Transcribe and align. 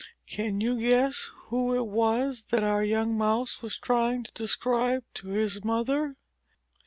Can 0.25 0.59
you 0.61 0.79
guess 0.79 1.29
who 1.45 1.75
it 1.75 1.85
was 1.85 2.45
that 2.45 2.63
our 2.63 2.83
young 2.83 3.15
Mouse 3.15 3.61
was 3.61 3.77
trying 3.77 4.23
to 4.23 4.31
describe 4.31 5.03
to 5.13 5.29
his 5.29 5.63
mother? 5.63 6.15